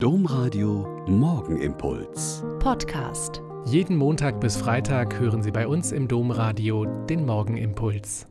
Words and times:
Domradio 0.00 1.04
Morgenimpuls. 1.08 2.44
Podcast. 2.60 3.42
Jeden 3.64 3.96
Montag 3.96 4.40
bis 4.40 4.56
Freitag 4.56 5.18
hören 5.18 5.42
Sie 5.42 5.50
bei 5.50 5.66
uns 5.66 5.90
im 5.90 6.06
Domradio 6.06 6.84
den 6.84 7.26
Morgenimpuls. 7.26 8.28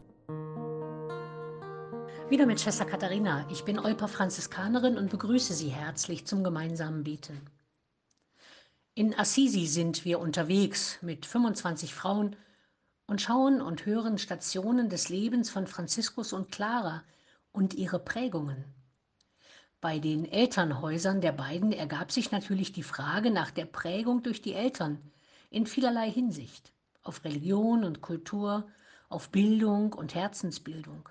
Wieder 2.29 2.45
mit 2.45 2.61
Schwester 2.61 2.85
Katharina. 2.85 3.45
Ich 3.51 3.65
bin 3.65 3.79
Olper 3.79 4.07
Franziskanerin 4.07 4.97
und 4.97 5.09
begrüße 5.09 5.53
Sie 5.53 5.67
herzlich 5.67 6.25
zum 6.25 6.41
gemeinsamen 6.41 7.03
Beten. 7.03 7.41
In 8.93 9.13
Assisi 9.19 9.65
sind 9.67 10.05
wir 10.05 10.19
unterwegs 10.19 10.99
mit 11.01 11.25
25 11.25 11.93
Frauen 11.93 12.37
und 13.07 13.21
schauen 13.21 13.61
und 13.61 13.85
hören 13.85 14.19
Stationen 14.19 14.87
des 14.87 15.09
Lebens 15.09 15.49
von 15.49 15.67
Franziskus 15.67 16.31
und 16.31 16.49
Clara 16.49 17.03
und 17.51 17.73
ihre 17.73 17.99
Prägungen. 17.99 18.76
Bei 19.79 19.99
den 19.99 20.25
Elternhäusern 20.25 21.21
der 21.21 21.33
beiden 21.33 21.71
ergab 21.71 22.11
sich 22.11 22.31
natürlich 22.31 22.71
die 22.71 22.81
Frage 22.81 23.29
nach 23.29 23.51
der 23.51 23.65
Prägung 23.65 24.23
durch 24.23 24.41
die 24.41 24.53
Eltern 24.53 24.99
in 25.51 25.67
vielerlei 25.67 26.09
Hinsicht, 26.09 26.73
auf 27.03 27.23
Religion 27.23 27.83
und 27.83 28.01
Kultur, 28.01 28.67
auf 29.07 29.29
Bildung 29.29 29.93
und 29.93 30.15
Herzensbildung. 30.15 31.07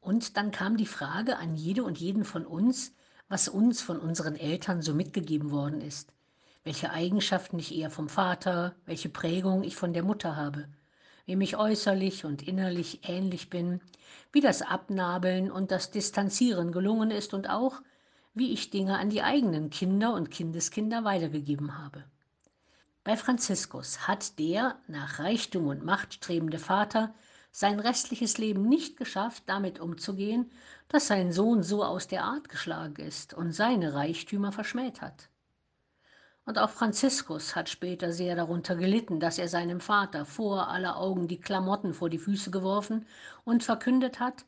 Und 0.00 0.36
dann 0.36 0.52
kam 0.52 0.76
die 0.76 0.86
Frage 0.86 1.38
an 1.38 1.56
jede 1.56 1.82
und 1.82 1.98
jeden 1.98 2.24
von 2.24 2.46
uns, 2.46 2.94
was 3.28 3.48
uns 3.48 3.82
von 3.82 3.98
unseren 3.98 4.36
Eltern 4.36 4.80
so 4.80 4.94
mitgegeben 4.94 5.50
worden 5.50 5.80
ist, 5.80 6.12
welche 6.62 6.90
Eigenschaften 6.90 7.58
ich 7.58 7.74
eher 7.74 7.90
vom 7.90 8.08
Vater, 8.08 8.76
welche 8.84 9.08
Prägung 9.08 9.64
ich 9.64 9.74
von 9.74 9.92
der 9.92 10.04
Mutter 10.04 10.36
habe 10.36 10.68
wem 11.26 11.40
ich 11.40 11.56
äußerlich 11.56 12.24
und 12.24 12.46
innerlich 12.46 13.00
ähnlich 13.08 13.50
bin, 13.50 13.80
wie 14.32 14.40
das 14.40 14.62
Abnabeln 14.62 15.50
und 15.50 15.70
das 15.70 15.90
Distanzieren 15.90 16.72
gelungen 16.72 17.10
ist 17.10 17.34
und 17.34 17.50
auch, 17.50 17.82
wie 18.34 18.52
ich 18.52 18.70
Dinge 18.70 18.98
an 18.98 19.10
die 19.10 19.22
eigenen 19.22 19.70
Kinder 19.70 20.14
und 20.14 20.30
Kindeskinder 20.30 21.04
weitergegeben 21.04 21.78
habe. 21.78 22.04
Bei 23.02 23.16
Franziskus 23.16 24.08
hat 24.08 24.38
der 24.38 24.76
nach 24.88 25.18
Reichtum 25.18 25.68
und 25.68 25.84
Macht 25.84 26.14
strebende 26.14 26.58
Vater 26.58 27.14
sein 27.50 27.80
restliches 27.80 28.36
Leben 28.36 28.68
nicht 28.68 28.96
geschafft, 28.96 29.44
damit 29.46 29.80
umzugehen, 29.80 30.50
dass 30.88 31.06
sein 31.06 31.32
Sohn 31.32 31.62
so 31.62 31.82
aus 31.82 32.06
der 32.08 32.24
Art 32.24 32.48
geschlagen 32.48 33.00
ist 33.00 33.32
und 33.32 33.52
seine 33.52 33.94
Reichtümer 33.94 34.52
verschmäht 34.52 35.00
hat. 35.00 35.30
Und 36.46 36.58
auch 36.58 36.70
Franziskus 36.70 37.56
hat 37.56 37.68
später 37.68 38.12
sehr 38.12 38.36
darunter 38.36 38.76
gelitten, 38.76 39.18
dass 39.18 39.36
er 39.36 39.48
seinem 39.48 39.80
Vater 39.80 40.24
vor 40.24 40.68
aller 40.68 40.96
Augen 40.96 41.26
die 41.26 41.40
Klamotten 41.40 41.92
vor 41.92 42.08
die 42.08 42.18
Füße 42.18 42.52
geworfen 42.52 43.04
und 43.44 43.64
verkündet 43.64 44.20
hat, 44.20 44.46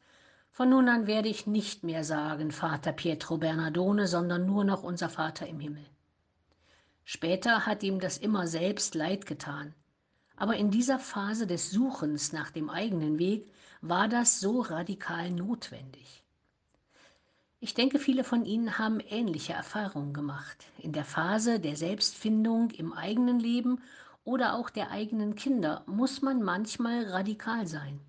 von 0.53 0.71
nun 0.71 0.89
an 0.89 1.07
werde 1.07 1.29
ich 1.29 1.47
nicht 1.47 1.85
mehr 1.85 2.05
sagen 2.05 2.51
Vater 2.51 2.93
Pietro 2.93 3.37
Bernardone, 3.39 4.07
sondern 4.07 4.47
nur 4.47 4.65
noch 4.65 4.83
unser 4.83 5.09
Vater 5.09 5.47
im 5.47 5.61
Himmel. 5.61 5.85
Später 7.05 7.67
hat 7.67 7.83
ihm 7.83 8.01
das 8.01 8.19
immer 8.19 8.47
selbst 8.47 8.95
leid 8.95 9.27
getan. 9.27 9.75
Aber 10.37 10.57
in 10.57 10.71
dieser 10.71 10.99
Phase 10.99 11.47
des 11.47 11.71
Suchens 11.71 12.33
nach 12.33 12.51
dem 12.51 12.71
eigenen 12.71 13.19
Weg 13.19 13.53
war 13.81 14.09
das 14.09 14.41
so 14.41 14.61
radikal 14.61 15.31
notwendig. 15.31 16.25
Ich 17.69 17.74
denke, 17.74 17.98
viele 17.98 18.24
von 18.24 18.47
Ihnen 18.47 18.78
haben 18.78 18.98
ähnliche 18.98 19.52
Erfahrungen 19.52 20.14
gemacht. 20.14 20.64
In 20.78 20.94
der 20.94 21.05
Phase 21.05 21.61
der 21.61 21.77
Selbstfindung 21.77 22.70
im 22.70 22.94
eigenen 22.94 23.38
Leben 23.38 23.83
oder 24.24 24.55
auch 24.55 24.70
der 24.70 24.91
eigenen 24.91 25.34
Kinder 25.34 25.84
muss 25.84 26.22
man 26.22 26.42
manchmal 26.42 27.05
radikal 27.05 27.66
sein. 27.66 28.00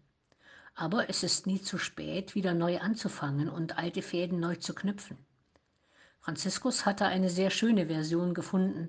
Aber 0.75 1.09
es 1.09 1.23
ist 1.23 1.45
nie 1.45 1.61
zu 1.61 1.77
spät, 1.77 2.35
wieder 2.35 2.53
neu 2.53 2.80
anzufangen 2.80 3.49
und 3.49 3.77
alte 3.77 4.02
Fäden 4.02 4.39
neu 4.39 4.55
zu 4.55 4.73
knüpfen. 4.73 5.17
Franziskus 6.21 6.85
hatte 6.85 7.07
eine 7.07 7.30
sehr 7.30 7.49
schöne 7.49 7.87
Version 7.87 8.33
gefunden. 8.33 8.87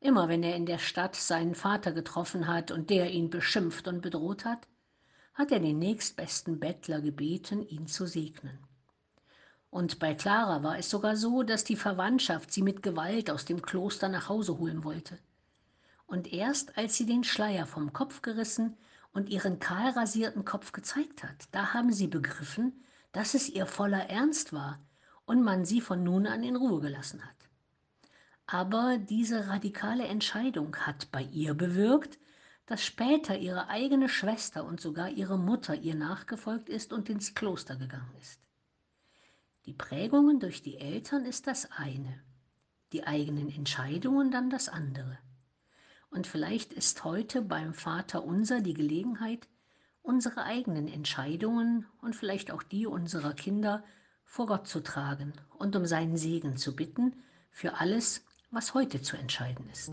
Immer 0.00 0.28
wenn 0.28 0.42
er 0.42 0.56
in 0.56 0.66
der 0.66 0.78
Stadt 0.78 1.14
seinen 1.14 1.54
Vater 1.54 1.92
getroffen 1.92 2.48
hat 2.48 2.72
und 2.72 2.90
der 2.90 3.12
ihn 3.12 3.30
beschimpft 3.30 3.86
und 3.86 4.00
bedroht 4.00 4.44
hat, 4.44 4.66
hat 5.34 5.52
er 5.52 5.60
den 5.60 5.78
nächstbesten 5.78 6.58
Bettler 6.58 7.00
gebeten, 7.00 7.64
ihn 7.64 7.86
zu 7.86 8.06
segnen. 8.06 8.58
Und 9.70 10.00
bei 10.00 10.14
Clara 10.14 10.64
war 10.64 10.78
es 10.78 10.90
sogar 10.90 11.16
so, 11.16 11.44
dass 11.44 11.62
die 11.62 11.76
Verwandtschaft 11.76 12.52
sie 12.52 12.62
mit 12.62 12.82
Gewalt 12.82 13.30
aus 13.30 13.44
dem 13.44 13.62
Kloster 13.62 14.08
nach 14.08 14.28
Hause 14.28 14.58
holen 14.58 14.82
wollte. 14.82 15.18
Und 16.06 16.32
erst 16.32 16.76
als 16.76 16.96
sie 16.96 17.06
den 17.06 17.22
Schleier 17.22 17.66
vom 17.66 17.92
Kopf 17.92 18.20
gerissen 18.20 18.76
und 19.12 19.28
ihren 19.28 19.60
kahl 19.60 19.90
rasierten 19.90 20.44
Kopf 20.44 20.72
gezeigt 20.72 21.22
hat, 21.22 21.48
da 21.52 21.72
haben 21.72 21.92
sie 21.92 22.08
begriffen, 22.08 22.84
dass 23.12 23.34
es 23.34 23.48
ihr 23.48 23.66
voller 23.66 24.10
Ernst 24.10 24.52
war 24.52 24.80
und 25.24 25.42
man 25.42 25.64
sie 25.64 25.80
von 25.80 26.02
nun 26.02 26.26
an 26.26 26.42
in 26.42 26.56
Ruhe 26.56 26.80
gelassen 26.80 27.24
hat. 27.24 27.36
Aber 28.46 28.98
diese 28.98 29.46
radikale 29.46 30.08
Entscheidung 30.08 30.74
hat 30.76 31.12
bei 31.12 31.22
ihr 31.22 31.54
bewirkt, 31.54 32.18
dass 32.66 32.84
später 32.84 33.38
ihre 33.38 33.68
eigene 33.68 34.08
Schwester 34.08 34.64
und 34.64 34.80
sogar 34.80 35.10
ihre 35.10 35.38
Mutter 35.38 35.76
ihr 35.76 35.94
nachgefolgt 35.94 36.68
ist 36.68 36.92
und 36.92 37.08
ins 37.08 37.34
Kloster 37.36 37.76
gegangen 37.76 38.12
ist. 38.20 38.40
Die 39.66 39.74
Prägungen 39.74 40.40
durch 40.40 40.62
die 40.62 40.78
Eltern 40.78 41.24
ist 41.24 41.46
das 41.46 41.70
eine, 41.70 42.22
die 42.92 43.06
eigenen 43.06 43.50
Entscheidungen 43.50 44.30
dann 44.30 44.48
das 44.48 44.68
andere. 44.68 45.18
Und 46.10 46.26
vielleicht 46.26 46.72
ist 46.72 47.04
heute 47.04 47.42
beim 47.42 47.74
Vater 47.74 48.24
unser 48.24 48.60
die 48.60 48.74
Gelegenheit, 48.74 49.48
unsere 50.02 50.44
eigenen 50.44 50.88
Entscheidungen 50.88 51.86
und 52.00 52.16
vielleicht 52.16 52.50
auch 52.50 52.62
die 52.62 52.86
unserer 52.86 53.34
Kinder 53.34 53.84
vor 54.24 54.46
Gott 54.46 54.66
zu 54.66 54.80
tragen 54.80 55.34
und 55.58 55.76
um 55.76 55.86
seinen 55.86 56.16
Segen 56.16 56.56
zu 56.56 56.74
bitten 56.74 57.22
für 57.50 57.80
alles, 57.80 58.24
was 58.50 58.74
heute 58.74 59.02
zu 59.02 59.16
entscheiden 59.16 59.68
ist. 59.70 59.92